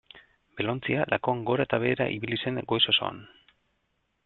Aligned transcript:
Belaontzia 0.61 1.03
lakuan 1.11 1.43
gora 1.51 1.67
eta 1.69 1.79
behera 1.85 2.09
ibili 2.17 2.41
zen 2.47 2.59
goiz 2.73 2.83
osoan. 2.95 3.23